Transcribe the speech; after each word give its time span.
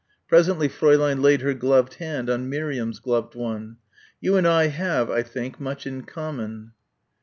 Presently 0.27 0.67
Fräulein 0.67 1.21
laid 1.21 1.41
her 1.41 1.53
gloved 1.53 1.93
hand 1.99 2.27
on 2.27 2.49
Miriam's 2.49 2.97
gloved 2.97 3.35
one. 3.35 3.77
"You 4.19 4.35
and 4.35 4.47
I 4.47 4.69
have, 4.69 5.11
I 5.11 5.21
think, 5.21 5.59
much 5.59 5.85
in 5.85 6.05
common." 6.05 6.71